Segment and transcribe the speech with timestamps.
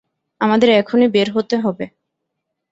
[0.41, 1.85] আমাদের এখনই বের হতে হবে।